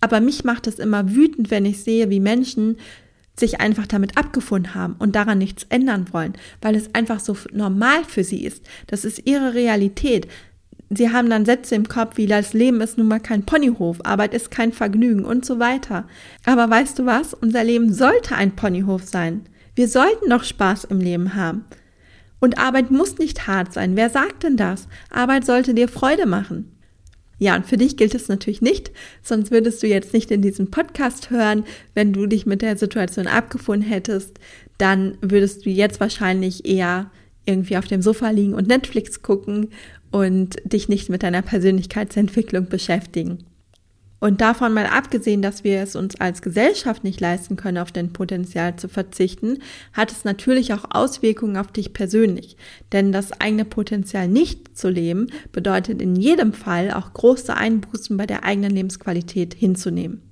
Aber 0.00 0.20
mich 0.20 0.44
macht 0.44 0.66
es 0.66 0.78
immer 0.78 1.14
wütend, 1.14 1.50
wenn 1.50 1.64
ich 1.64 1.82
sehe, 1.82 2.10
wie 2.10 2.20
Menschen 2.20 2.76
sich 3.38 3.60
einfach 3.60 3.86
damit 3.86 4.16
abgefunden 4.16 4.74
haben 4.74 4.96
und 4.98 5.16
daran 5.16 5.38
nichts 5.38 5.66
ändern 5.68 6.12
wollen, 6.12 6.34
weil 6.60 6.76
es 6.76 6.94
einfach 6.94 7.20
so 7.20 7.36
normal 7.52 8.04
für 8.04 8.24
sie 8.24 8.44
ist. 8.44 8.64
Das 8.86 9.04
ist 9.04 9.26
ihre 9.26 9.54
Realität 9.54 10.28
sie 10.98 11.10
haben 11.10 11.30
dann 11.30 11.44
Sätze 11.44 11.74
im 11.74 11.88
Kopf 11.88 12.16
wie 12.16 12.26
das 12.26 12.52
Leben 12.52 12.80
ist 12.80 12.98
nun 12.98 13.08
mal 13.08 13.20
kein 13.20 13.44
Ponyhof, 13.44 13.98
Arbeit 14.04 14.34
ist 14.34 14.50
kein 14.50 14.72
Vergnügen 14.72 15.24
und 15.24 15.44
so 15.44 15.58
weiter. 15.58 16.06
Aber 16.44 16.68
weißt 16.68 16.98
du 16.98 17.06
was? 17.06 17.34
Unser 17.34 17.64
Leben 17.64 17.92
sollte 17.92 18.34
ein 18.34 18.56
Ponyhof 18.56 19.04
sein. 19.04 19.42
Wir 19.74 19.88
sollten 19.88 20.30
doch 20.30 20.44
Spaß 20.44 20.84
im 20.84 21.00
Leben 21.00 21.34
haben. 21.34 21.64
Und 22.40 22.58
Arbeit 22.58 22.90
muss 22.90 23.18
nicht 23.18 23.46
hart 23.46 23.72
sein. 23.72 23.96
Wer 23.96 24.10
sagt 24.10 24.42
denn 24.42 24.56
das? 24.56 24.88
Arbeit 25.10 25.46
sollte 25.46 25.74
dir 25.74 25.88
Freude 25.88 26.26
machen. 26.26 26.70
Ja, 27.38 27.56
und 27.56 27.66
für 27.66 27.76
dich 27.76 27.96
gilt 27.96 28.14
es 28.14 28.28
natürlich 28.28 28.62
nicht, 28.62 28.92
sonst 29.22 29.50
würdest 29.50 29.82
du 29.82 29.86
jetzt 29.86 30.12
nicht 30.12 30.30
in 30.30 30.40
diesem 30.40 30.70
Podcast 30.70 31.30
hören. 31.30 31.64
Wenn 31.94 32.12
du 32.12 32.26
dich 32.26 32.46
mit 32.46 32.62
der 32.62 32.76
Situation 32.76 33.26
abgefunden 33.26 33.88
hättest, 33.88 34.38
dann 34.78 35.18
würdest 35.20 35.66
du 35.66 35.70
jetzt 35.70 36.00
wahrscheinlich 36.00 36.64
eher 36.64 37.10
irgendwie 37.44 37.76
auf 37.76 37.86
dem 37.86 38.02
Sofa 38.02 38.30
liegen 38.30 38.54
und 38.54 38.68
Netflix 38.68 39.22
gucken 39.22 39.70
und 40.14 40.58
dich 40.62 40.88
nicht 40.88 41.10
mit 41.10 41.24
deiner 41.24 41.42
Persönlichkeitsentwicklung 41.42 42.68
beschäftigen. 42.68 43.46
Und 44.20 44.40
davon 44.40 44.72
mal 44.72 44.86
abgesehen, 44.86 45.42
dass 45.42 45.64
wir 45.64 45.80
es 45.80 45.96
uns 45.96 46.20
als 46.20 46.40
Gesellschaft 46.40 47.02
nicht 47.02 47.20
leisten 47.20 47.56
können, 47.56 47.78
auf 47.78 47.90
dein 47.90 48.12
Potenzial 48.12 48.76
zu 48.76 48.88
verzichten, 48.88 49.58
hat 49.92 50.12
es 50.12 50.22
natürlich 50.22 50.72
auch 50.72 50.84
Auswirkungen 50.88 51.56
auf 51.56 51.72
dich 51.72 51.92
persönlich. 51.92 52.56
Denn 52.92 53.10
das 53.10 53.32
eigene 53.40 53.64
Potenzial 53.64 54.28
nicht 54.28 54.78
zu 54.78 54.88
leben, 54.88 55.26
bedeutet 55.50 56.00
in 56.00 56.14
jedem 56.14 56.52
Fall 56.52 56.92
auch 56.92 57.12
große 57.12 57.54
Einbußen 57.56 58.16
bei 58.16 58.26
der 58.26 58.44
eigenen 58.44 58.70
Lebensqualität 58.70 59.52
hinzunehmen. 59.52 60.22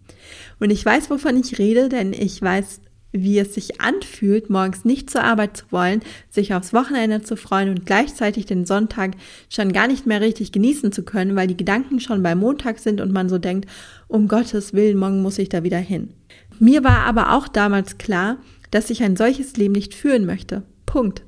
Und 0.60 0.70
ich 0.70 0.86
weiß, 0.86 1.10
wovon 1.10 1.36
ich 1.40 1.58
rede, 1.58 1.88
denn 1.88 2.12
ich 2.12 2.40
weiß 2.40 2.81
wie 3.12 3.38
es 3.38 3.54
sich 3.54 3.80
anfühlt, 3.80 4.50
morgens 4.50 4.84
nicht 4.84 5.10
zur 5.10 5.22
Arbeit 5.22 5.56
zu 5.58 5.64
wollen, 5.70 6.00
sich 6.30 6.54
aufs 6.54 6.72
Wochenende 6.72 7.22
zu 7.22 7.36
freuen 7.36 7.68
und 7.68 7.86
gleichzeitig 7.86 8.46
den 8.46 8.64
Sonntag 8.64 9.12
schon 9.48 9.72
gar 9.72 9.86
nicht 9.86 10.06
mehr 10.06 10.20
richtig 10.20 10.50
genießen 10.50 10.92
zu 10.92 11.02
können, 11.04 11.36
weil 11.36 11.46
die 11.46 11.56
Gedanken 11.56 12.00
schon 12.00 12.22
bei 12.22 12.34
Montag 12.34 12.78
sind 12.78 13.00
und 13.00 13.12
man 13.12 13.28
so 13.28 13.38
denkt, 13.38 13.68
um 14.08 14.28
Gottes 14.28 14.72
Willen, 14.72 14.98
morgen 14.98 15.22
muss 15.22 15.38
ich 15.38 15.48
da 15.48 15.62
wieder 15.62 15.78
hin. 15.78 16.10
Mir 16.58 16.84
war 16.84 17.00
aber 17.00 17.34
auch 17.34 17.48
damals 17.48 17.98
klar, 17.98 18.38
dass 18.70 18.90
ich 18.90 19.02
ein 19.02 19.16
solches 19.16 19.56
Leben 19.56 19.74
nicht 19.74 19.94
führen 19.94 20.26
möchte. 20.26 20.62
Punkt. 20.86 21.22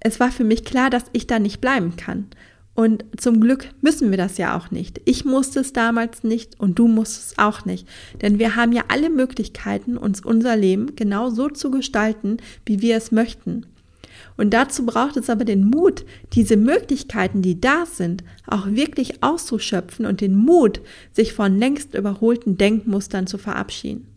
Es 0.00 0.18
war 0.18 0.32
für 0.32 0.44
mich 0.44 0.64
klar, 0.64 0.88
dass 0.88 1.04
ich 1.12 1.26
da 1.26 1.38
nicht 1.38 1.60
bleiben 1.60 1.96
kann. 1.96 2.26
Und 2.74 3.04
zum 3.18 3.40
Glück 3.40 3.68
müssen 3.82 4.10
wir 4.10 4.16
das 4.16 4.38
ja 4.38 4.56
auch 4.56 4.70
nicht. 4.70 5.00
Ich 5.04 5.24
musste 5.24 5.60
es 5.60 5.72
damals 5.72 6.24
nicht 6.24 6.58
und 6.58 6.78
du 6.78 6.88
musst 6.88 7.18
es 7.18 7.38
auch 7.38 7.64
nicht. 7.64 7.86
Denn 8.22 8.38
wir 8.38 8.56
haben 8.56 8.72
ja 8.72 8.84
alle 8.88 9.10
Möglichkeiten, 9.10 9.96
uns 9.96 10.24
unser 10.24 10.56
Leben 10.56 10.94
genau 10.96 11.30
so 11.30 11.48
zu 11.48 11.70
gestalten, 11.70 12.38
wie 12.64 12.80
wir 12.80 12.96
es 12.96 13.12
möchten. 13.12 13.66
Und 14.36 14.50
dazu 14.54 14.86
braucht 14.86 15.16
es 15.18 15.28
aber 15.28 15.44
den 15.44 15.64
Mut, 15.64 16.04
diese 16.32 16.56
Möglichkeiten, 16.56 17.42
die 17.42 17.60
da 17.60 17.84
sind, 17.84 18.24
auch 18.46 18.66
wirklich 18.68 19.22
auszuschöpfen 19.22 20.06
und 20.06 20.22
den 20.22 20.34
Mut, 20.34 20.80
sich 21.12 21.34
von 21.34 21.58
längst 21.58 21.94
überholten 21.94 22.56
Denkmustern 22.56 23.26
zu 23.26 23.36
verabschieden. 23.36 24.09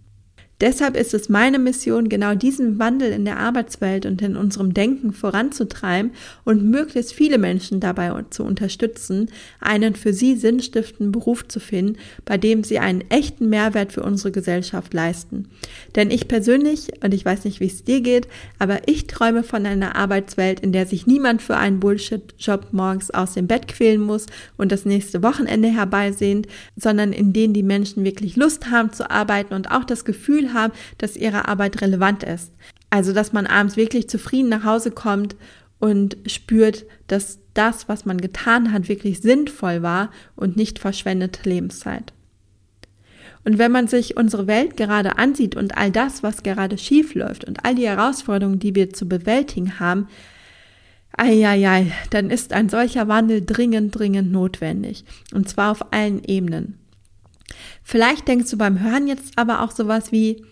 Deshalb 0.64 0.96
ist 0.96 1.14
es 1.14 1.28
meine 1.28 1.60
Mission, 1.60 2.08
genau 2.08 2.36
diesen 2.36 2.80
Wandel 2.80 3.12
in 3.12 3.26
der 3.26 3.38
Arbeitswelt 3.38 4.06
und 4.06 4.22
in 4.22 4.38
unserem 4.38 4.74
Denken 4.74 5.12
voranzutreiben 5.12 6.12
und 6.46 6.64
möglichst 6.64 7.12
viele 7.12 7.38
Menschen 7.38 7.82
dabei 7.82 8.14
zu 8.30 8.46
unterstützen, 8.46 9.30
einen 9.60 9.94
für 9.94 10.14
sie 10.14 10.38
sinnstiftenden 10.38 11.12
Beruf 11.12 11.46
zu 11.50 11.60
finden, 11.60 11.98
bei 12.24 12.38
dem 12.38 12.64
sie 12.64 12.80
einen 12.80 13.04
echten 13.10 13.50
Mehrwert 13.50 13.92
für 13.92 14.04
unsere 14.04 14.32
Gesellschaft 14.32 14.94
leisten. 14.94 15.50
Denn 15.98 16.10
ich 16.10 16.30
persönlich, 16.30 16.92
und 17.04 17.14
ich 17.14 17.26
weiß 17.26 17.44
nicht, 17.44 17.60
wie 17.60 17.68
es 17.68 17.84
dir 17.84 18.00
geht, 18.00 18.30
aber 18.58 18.88
ich 18.88 19.08
träume 19.08 19.44
von 19.44 19.66
einer 19.66 19.98
Arbeitswelt, 19.98 20.62
in 20.62 20.72
der 20.72 20.86
sich 20.86 21.06
niemand 21.06 21.42
für 21.42 21.58
einen 21.58 21.82
Bullshit-Job 21.82 22.68
morgens 22.72 23.12
aus 23.12 23.34
dem 23.34 23.48
Bett 23.48 23.68
quälen 23.68 24.00
muss 24.00 24.28
und 24.56 24.72
das 24.72 24.86
nächste 24.86 25.24
Wochenende 25.24 25.68
herbeisehnt, 25.68 26.48
sondern 26.78 27.12
in 27.12 27.34
denen 27.34 27.54
die 27.54 27.64
Menschen 27.64 28.06
wirklich 28.06 28.38
Lust 28.38 28.72
haben 28.72 28.94
zu 28.94 29.12
arbeiten 29.12 29.54
und 29.56 29.70
auch 29.70 29.84
das 29.84 30.06
Gefühl 30.06 30.53
haben, 30.54 30.74
dass 30.98 31.16
ihre 31.16 31.48
Arbeit 31.48 31.82
relevant 31.82 32.24
ist. 32.24 32.52
Also, 32.90 33.14
dass 33.14 33.34
man 33.34 33.48
abends 33.48 33.76
wirklich 33.76 34.10
zufrieden 34.10 34.50
nach 34.50 34.64
Hause 34.64 34.92
kommt 34.92 35.36
und 35.80 36.18
spürt, 36.28 36.86
dass 37.08 37.40
das, 37.54 37.90
was 37.90 38.06
man 38.06 38.20
getan 38.20 38.72
hat, 38.72 38.88
wirklich 38.88 39.22
sinnvoll 39.22 39.82
war 39.82 40.12
und 40.36 40.56
nicht 40.56 40.80
verschwendete 40.80 41.48
Lebenszeit. 41.50 42.14
Und 43.46 43.58
wenn 43.58 43.72
man 43.72 43.88
sich 43.88 44.16
unsere 44.16 44.48
Welt 44.48 44.78
gerade 44.78 45.18
ansieht 45.18 45.56
und 45.56 45.78
all 45.78 45.92
das, 45.92 46.24
was 46.24 46.44
gerade 46.44 46.78
schief 46.78 47.14
läuft 47.14 47.44
und 47.44 47.66
all 47.66 47.76
die 47.76 47.88
Herausforderungen, 47.88 48.60
die 48.60 48.76
wir 48.76 48.92
zu 48.92 49.08
bewältigen 49.08 49.80
haben, 49.80 50.08
eieiei, 51.18 51.92
dann 52.10 52.30
ist 52.30 52.54
ein 52.54 52.70
solcher 52.70 53.08
Wandel 53.08 53.44
dringend, 53.46 53.98
dringend 53.98 54.32
notwendig. 54.32 55.04
Und 55.34 55.50
zwar 55.50 55.72
auf 55.72 55.92
allen 55.92 56.24
Ebenen. 56.24 56.80
Vielleicht 57.84 58.28
denkst 58.28 58.50
du 58.50 58.58
beim 58.58 58.80
Hören 58.80 59.08
jetzt 59.08 59.38
aber 59.38 59.62
auch 59.62 59.72
sowas 59.72 60.12
wie, 60.12 60.46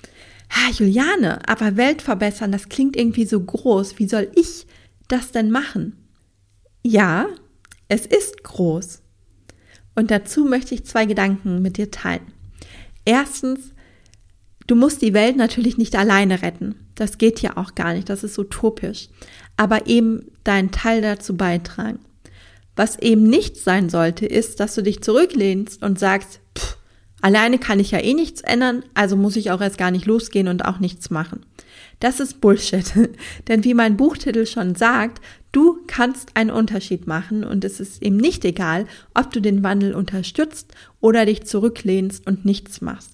ha, 0.49 0.71
Juliane, 0.71 1.47
aber 1.47 1.77
Welt 1.77 2.01
verbessern, 2.01 2.51
das 2.51 2.69
klingt 2.69 2.95
irgendwie 2.95 3.25
so 3.25 3.39
groß. 3.39 3.99
Wie 3.99 4.07
soll 4.07 4.31
ich 4.35 4.65
das 5.07 5.31
denn 5.31 5.51
machen? 5.51 5.95
Ja, 6.83 7.27
es 7.87 8.05
ist 8.05 8.43
groß. 8.43 9.01
Und 9.95 10.11
dazu 10.11 10.45
möchte 10.45 10.73
ich 10.73 10.85
zwei 10.85 11.05
Gedanken 11.05 11.61
mit 11.61 11.77
dir 11.77 11.91
teilen. 11.91 12.31
Erstens, 13.05 13.71
du 14.67 14.75
musst 14.75 15.01
die 15.01 15.13
Welt 15.13 15.35
natürlich 15.35 15.77
nicht 15.77 15.95
alleine 15.95 16.41
retten. 16.41 16.75
Das 16.95 17.17
geht 17.17 17.41
ja 17.41 17.57
auch 17.57 17.75
gar 17.75 17.93
nicht, 17.93 18.09
das 18.09 18.23
ist 18.23 18.37
utopisch. 18.37 19.09
Aber 19.57 19.87
eben 19.87 20.31
deinen 20.43 20.71
Teil 20.71 21.01
dazu 21.01 21.35
beitragen. 21.35 21.99
Was 22.75 22.97
eben 22.99 23.23
nicht 23.23 23.57
sein 23.57 23.89
sollte, 23.89 24.25
ist, 24.25 24.59
dass 24.59 24.75
du 24.75 24.83
dich 24.83 25.01
zurücklehnst 25.01 25.83
und 25.83 25.99
sagst, 25.99 26.39
pff, 26.57 26.77
Alleine 27.21 27.59
kann 27.59 27.79
ich 27.79 27.91
ja 27.91 27.99
eh 27.99 28.13
nichts 28.13 28.41
ändern, 28.41 28.83
also 28.93 29.15
muss 29.15 29.35
ich 29.35 29.51
auch 29.51 29.61
erst 29.61 29.77
gar 29.77 29.91
nicht 29.91 30.05
losgehen 30.05 30.47
und 30.47 30.65
auch 30.65 30.79
nichts 30.79 31.09
machen. 31.11 31.45
Das 31.99 32.19
ist 32.19 32.41
Bullshit. 32.41 32.91
Denn 33.47 33.63
wie 33.63 33.75
mein 33.75 33.95
Buchtitel 33.95 34.45
schon 34.47 34.75
sagt, 34.75 35.21
du 35.51 35.79
kannst 35.87 36.35
einen 36.35 36.49
Unterschied 36.49 37.05
machen 37.05 37.43
und 37.43 37.63
es 37.63 37.79
ist 37.79 38.01
eben 38.01 38.17
nicht 38.17 38.43
egal, 38.43 38.87
ob 39.13 39.31
du 39.31 39.39
den 39.39 39.63
Wandel 39.63 39.93
unterstützt 39.93 40.73
oder 40.99 41.25
dich 41.25 41.43
zurücklehnst 41.43 42.25
und 42.25 42.43
nichts 42.43 42.81
machst. 42.81 43.11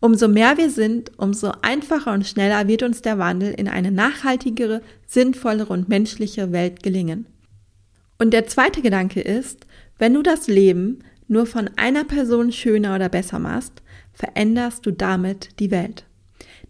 Umso 0.00 0.28
mehr 0.28 0.56
wir 0.56 0.70
sind, 0.70 1.12
umso 1.18 1.52
einfacher 1.62 2.12
und 2.12 2.26
schneller 2.26 2.68
wird 2.68 2.82
uns 2.82 3.02
der 3.02 3.18
Wandel 3.18 3.52
in 3.52 3.68
eine 3.68 3.90
nachhaltigere, 3.90 4.82
sinnvollere 5.06 5.72
und 5.72 5.88
menschliche 5.88 6.52
Welt 6.52 6.82
gelingen. 6.82 7.26
Und 8.18 8.32
der 8.32 8.46
zweite 8.46 8.82
Gedanke 8.82 9.20
ist, 9.20 9.66
wenn 9.98 10.14
du 10.14 10.22
das 10.22 10.46
Leben 10.46 11.00
nur 11.30 11.46
von 11.46 11.70
einer 11.76 12.04
Person 12.04 12.50
schöner 12.50 12.96
oder 12.96 13.08
besser 13.08 13.38
machst, 13.38 13.82
veränderst 14.12 14.84
du 14.84 14.90
damit 14.90 15.60
die 15.60 15.70
Welt. 15.70 16.04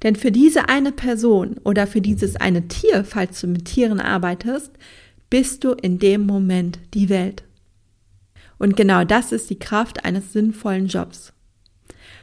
Denn 0.02 0.16
für 0.16 0.30
diese 0.30 0.68
eine 0.68 0.92
Person 0.92 1.56
oder 1.64 1.86
für 1.86 2.00
dieses 2.00 2.36
eine 2.36 2.68
Tier, 2.68 3.04
falls 3.04 3.40
du 3.40 3.46
mit 3.46 3.64
Tieren 3.64 4.00
arbeitest, 4.00 4.72
bist 5.30 5.64
du 5.64 5.72
in 5.72 5.98
dem 5.98 6.26
Moment 6.26 6.78
die 6.94 7.08
Welt. 7.08 7.44
Und 8.58 8.76
genau 8.76 9.04
das 9.04 9.32
ist 9.32 9.48
die 9.48 9.58
Kraft 9.58 10.04
eines 10.04 10.32
sinnvollen 10.32 10.86
Jobs. 10.86 11.32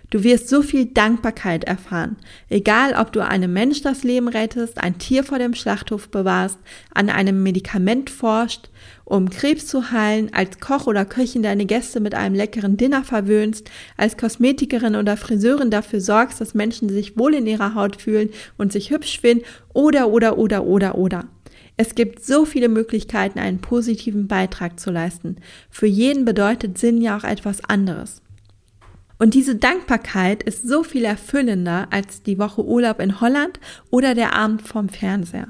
Du 0.09 0.23
wirst 0.23 0.47
so 0.47 0.61
viel 0.61 0.85
Dankbarkeit 0.85 1.65
erfahren, 1.65 2.15
egal 2.49 2.93
ob 2.93 3.11
du 3.11 3.25
einem 3.25 3.51
Mensch 3.51 3.81
das 3.81 4.03
Leben 4.03 4.29
rettest, 4.29 4.77
ein 4.81 4.97
Tier 4.99 5.25
vor 5.25 5.37
dem 5.37 5.53
Schlachthof 5.53 6.07
bewahrst, 6.07 6.59
an 6.93 7.09
einem 7.09 7.43
Medikament 7.43 8.09
forscht, 8.09 8.69
um 9.03 9.29
Krebs 9.29 9.67
zu 9.67 9.91
heilen, 9.91 10.33
als 10.33 10.61
Koch 10.61 10.87
oder 10.87 11.03
Köchin 11.03 11.43
deine 11.43 11.65
Gäste 11.65 11.99
mit 11.99 12.15
einem 12.15 12.35
leckeren 12.35 12.77
Dinner 12.77 13.03
verwöhnst, 13.03 13.69
als 13.97 14.15
Kosmetikerin 14.15 14.95
oder 14.95 15.17
Friseurin 15.17 15.71
dafür 15.71 15.99
sorgst, 15.99 16.39
dass 16.39 16.53
Menschen 16.53 16.87
sich 16.87 17.17
wohl 17.17 17.33
in 17.33 17.45
ihrer 17.45 17.75
Haut 17.75 18.01
fühlen 18.01 18.29
und 18.57 18.71
sich 18.71 18.91
hübsch 18.91 19.19
finden, 19.19 19.43
oder, 19.73 20.07
oder, 20.07 20.37
oder, 20.37 20.63
oder, 20.63 20.97
oder. 20.97 21.25
Es 21.75 21.95
gibt 21.95 22.23
so 22.23 22.45
viele 22.45 22.69
Möglichkeiten, 22.69 23.39
einen 23.39 23.59
positiven 23.59 24.27
Beitrag 24.27 24.79
zu 24.79 24.89
leisten. 24.89 25.35
Für 25.69 25.85
jeden 25.85 26.23
bedeutet 26.23 26.77
Sinn 26.77 27.01
ja 27.01 27.17
auch 27.17 27.25
etwas 27.25 27.61
anderes. 27.65 28.21
Und 29.19 29.33
diese 29.33 29.55
Dankbarkeit 29.55 30.43
ist 30.43 30.67
so 30.67 30.83
viel 30.83 31.05
erfüllender 31.05 31.87
als 31.91 32.21
die 32.21 32.37
Woche 32.37 32.63
Urlaub 32.63 32.99
in 32.99 33.19
Holland 33.19 33.59
oder 33.89 34.13
der 34.13 34.33
Abend 34.35 34.61
vom 34.61 34.89
Fernseher. 34.89 35.47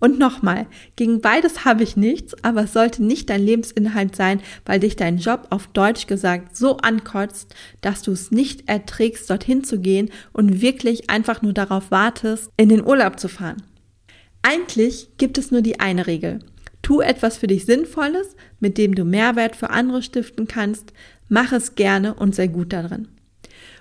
Und 0.00 0.18
nochmal, 0.18 0.66
gegen 0.96 1.22
beides 1.22 1.64
habe 1.64 1.82
ich 1.82 1.96
nichts, 1.96 2.34
aber 2.44 2.64
es 2.64 2.74
sollte 2.74 3.02
nicht 3.02 3.30
dein 3.30 3.42
Lebensinhalt 3.42 4.14
sein, 4.14 4.42
weil 4.66 4.80
dich 4.80 4.96
dein 4.96 5.16
Job 5.16 5.46
auf 5.48 5.68
Deutsch 5.68 6.06
gesagt 6.06 6.58
so 6.58 6.76
ankotzt, 6.76 7.54
dass 7.80 8.02
du 8.02 8.12
es 8.12 8.30
nicht 8.30 8.68
erträgst, 8.68 9.30
dorthin 9.30 9.64
zu 9.64 9.80
gehen 9.80 10.10
und 10.32 10.60
wirklich 10.60 11.08
einfach 11.08 11.40
nur 11.40 11.54
darauf 11.54 11.90
wartest, 11.90 12.50
in 12.58 12.68
den 12.68 12.84
Urlaub 12.84 13.18
zu 13.18 13.28
fahren. 13.28 13.62
Eigentlich 14.42 15.08
gibt 15.16 15.38
es 15.38 15.50
nur 15.50 15.62
die 15.62 15.80
eine 15.80 16.06
Regel. 16.06 16.40
Tu 16.82 17.00
etwas 17.00 17.38
für 17.38 17.46
dich 17.46 17.64
Sinnvolles, 17.64 18.36
mit 18.60 18.76
dem 18.76 18.94
du 18.94 19.06
Mehrwert 19.06 19.56
für 19.56 19.70
andere 19.70 20.02
stiften 20.02 20.46
kannst, 20.46 20.92
Mach 21.34 21.50
es 21.50 21.74
gerne 21.74 22.14
und 22.14 22.32
sei 22.32 22.46
gut 22.46 22.72
darin. 22.72 23.08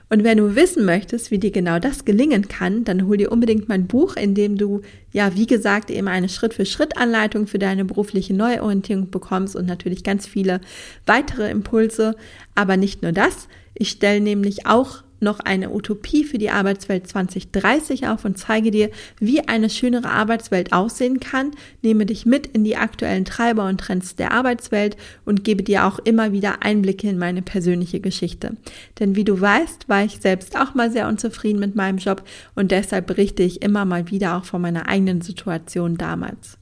Und 0.09 0.23
wenn 0.23 0.39
du 0.39 0.55
wissen 0.55 0.85
möchtest, 0.85 1.29
wie 1.29 1.37
dir 1.37 1.51
genau 1.51 1.77
das 1.77 2.03
gelingen 2.03 2.47
kann, 2.47 2.83
dann 2.83 3.05
hol 3.05 3.15
dir 3.15 3.31
unbedingt 3.31 3.69
mein 3.69 3.85
Buch, 3.85 4.15
in 4.15 4.33
dem 4.33 4.57
du, 4.57 4.81
ja, 5.11 5.35
wie 5.35 5.45
gesagt, 5.45 5.91
eben 5.91 6.07
eine 6.07 6.29
Schritt-für-Schritt-Anleitung 6.29 7.45
für 7.45 7.59
deine 7.59 7.85
berufliche 7.85 8.33
Neuorientierung 8.33 9.11
bekommst 9.11 9.55
und 9.55 9.67
natürlich 9.67 10.03
ganz 10.03 10.25
viele 10.25 10.61
weitere 11.05 11.51
Impulse. 11.51 12.15
Aber 12.55 12.75
nicht 12.75 13.03
nur 13.03 13.11
das. 13.11 13.47
Ich 13.75 13.89
stelle 13.89 14.19
nämlich 14.19 14.65
auch 14.65 15.03
noch 15.23 15.39
eine 15.39 15.71
Utopie 15.71 16.23
für 16.23 16.37
die 16.37 16.49
Arbeitswelt 16.49 17.07
2030 17.07 18.07
auf 18.07 18.25
und 18.25 18.37
zeige 18.37 18.69
dir, 18.69 18.89
wie 19.19 19.47
eine 19.47 19.69
schönere 19.69 20.09
Arbeitswelt 20.09 20.73
aussehen 20.73 21.19
kann, 21.19 21.51
nehme 21.81 22.05
dich 22.05 22.25
mit 22.25 22.45
in 22.47 22.63
die 22.63 22.77
aktuellen 22.77 23.25
Treiber 23.25 23.67
und 23.67 23.79
Trends 23.79 24.15
der 24.15 24.31
Arbeitswelt 24.31 24.97
und 25.25 25.43
gebe 25.43 25.63
dir 25.63 25.85
auch 25.85 25.99
immer 25.99 26.31
wieder 26.31 26.63
Einblicke 26.63 27.09
in 27.09 27.17
meine 27.17 27.41
persönliche 27.41 27.99
Geschichte. 27.99 28.57
Denn 28.99 29.15
wie 29.15 29.23
du 29.23 29.39
weißt, 29.39 29.89
war 29.89 30.03
ich 30.03 30.19
selbst 30.19 30.57
auch 30.57 30.75
mal 30.75 30.91
sehr 30.91 31.07
unzufrieden 31.07 31.59
mit 31.59 31.75
meinem 31.75 31.97
Job 31.97 32.23
und 32.55 32.71
deshalb 32.71 33.07
berichte 33.07 33.43
ich 33.43 33.61
immer 33.61 33.85
mal 33.85 34.09
wieder 34.11 34.37
auch 34.37 34.45
von 34.45 34.61
meiner 34.61 34.87
eigenen 34.87 35.21
Situation 35.21 35.97
damals. 35.97 36.57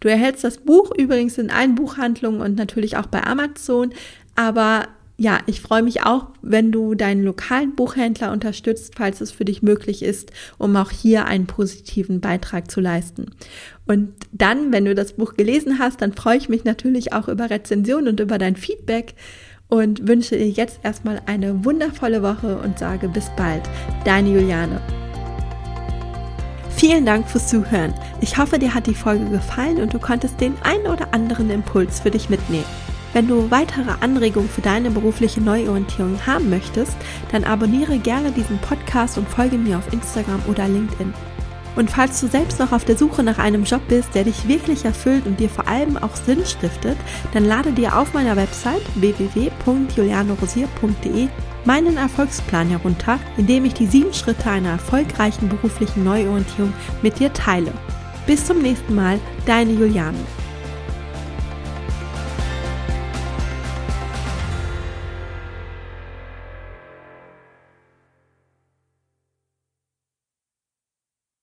Du 0.00 0.08
erhältst 0.08 0.44
das 0.44 0.58
Buch 0.58 0.90
übrigens 0.96 1.38
in 1.38 1.50
allen 1.50 1.74
Buchhandlungen 1.74 2.40
und 2.40 2.56
natürlich 2.56 2.96
auch 2.96 3.06
bei 3.06 3.24
Amazon, 3.24 3.92
aber 4.34 4.88
ja, 5.22 5.38
ich 5.46 5.60
freue 5.60 5.84
mich 5.84 6.02
auch, 6.02 6.26
wenn 6.42 6.72
du 6.72 6.96
deinen 6.96 7.22
lokalen 7.22 7.76
Buchhändler 7.76 8.32
unterstützt, 8.32 8.94
falls 8.96 9.20
es 9.20 9.30
für 9.30 9.44
dich 9.44 9.62
möglich 9.62 10.02
ist, 10.02 10.32
um 10.58 10.74
auch 10.74 10.90
hier 10.90 11.26
einen 11.26 11.46
positiven 11.46 12.20
Beitrag 12.20 12.68
zu 12.68 12.80
leisten. 12.80 13.26
Und 13.86 14.14
dann, 14.32 14.72
wenn 14.72 14.84
du 14.84 14.96
das 14.96 15.12
Buch 15.12 15.34
gelesen 15.34 15.78
hast, 15.78 16.02
dann 16.02 16.12
freue 16.12 16.38
ich 16.38 16.48
mich 16.48 16.64
natürlich 16.64 17.12
auch 17.12 17.28
über 17.28 17.50
Rezensionen 17.50 18.08
und 18.08 18.18
über 18.18 18.36
dein 18.36 18.56
Feedback 18.56 19.14
und 19.68 20.08
wünsche 20.08 20.36
dir 20.36 20.50
jetzt 20.50 20.80
erstmal 20.82 21.22
eine 21.26 21.64
wundervolle 21.64 22.20
Woche 22.24 22.58
und 22.58 22.80
sage 22.80 23.08
bis 23.08 23.30
bald. 23.36 23.62
Deine 24.04 24.28
Juliane. 24.28 24.80
Vielen 26.76 27.06
Dank 27.06 27.28
fürs 27.28 27.48
Zuhören. 27.48 27.94
Ich 28.20 28.38
hoffe, 28.38 28.58
dir 28.58 28.74
hat 28.74 28.88
die 28.88 28.94
Folge 28.94 29.26
gefallen 29.26 29.80
und 29.80 29.94
du 29.94 30.00
konntest 30.00 30.40
den 30.40 30.54
einen 30.62 30.88
oder 30.88 31.14
anderen 31.14 31.48
Impuls 31.48 32.00
für 32.00 32.10
dich 32.10 32.28
mitnehmen. 32.28 32.64
Wenn 33.12 33.28
du 33.28 33.50
weitere 33.50 33.92
Anregungen 34.00 34.48
für 34.48 34.62
deine 34.62 34.90
berufliche 34.90 35.40
Neuorientierung 35.40 36.18
haben 36.26 36.48
möchtest, 36.48 36.96
dann 37.30 37.44
abonniere 37.44 37.98
gerne 37.98 38.32
diesen 38.32 38.58
Podcast 38.58 39.18
und 39.18 39.28
folge 39.28 39.58
mir 39.58 39.78
auf 39.78 39.92
Instagram 39.92 40.42
oder 40.48 40.66
LinkedIn. 40.66 41.12
Und 41.74 41.90
falls 41.90 42.20
du 42.20 42.28
selbst 42.28 42.58
noch 42.58 42.72
auf 42.72 42.84
der 42.84 42.98
Suche 42.98 43.22
nach 43.22 43.38
einem 43.38 43.64
Job 43.64 43.80
bist, 43.88 44.14
der 44.14 44.24
dich 44.24 44.46
wirklich 44.46 44.84
erfüllt 44.84 45.24
und 45.26 45.40
dir 45.40 45.48
vor 45.48 45.66
allem 45.68 45.96
auch 45.96 46.14
Sinn 46.16 46.44
stiftet, 46.44 46.98
dann 47.32 47.46
lade 47.46 47.72
dir 47.72 47.96
auf 47.96 48.12
meiner 48.12 48.36
Website 48.36 48.82
www.julianorosier.de 48.96 51.28
meinen 51.64 51.96
Erfolgsplan 51.96 52.68
herunter, 52.68 53.18
in 53.36 53.46
dem 53.46 53.64
ich 53.64 53.74
die 53.74 53.86
sieben 53.86 54.12
Schritte 54.12 54.50
einer 54.50 54.70
erfolgreichen 54.70 55.48
beruflichen 55.48 56.02
Neuorientierung 56.04 56.72
mit 57.02 57.20
dir 57.20 57.32
teile. 57.32 57.72
Bis 58.26 58.44
zum 58.44 58.60
nächsten 58.60 58.94
Mal, 58.94 59.18
deine 59.46 59.72
Juliane. 59.72 60.18